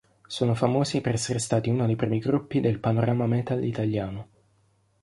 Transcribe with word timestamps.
Sono 0.25 0.55
famosi 0.55 0.99
per 0.99 1.13
essere 1.13 1.37
stati 1.37 1.69
uno 1.69 1.85
dei 1.85 1.95
primi 1.95 2.17
gruppi 2.17 2.59
del 2.59 2.79
panorama 2.79 3.27
metal 3.27 3.63
italiano. 3.63 4.29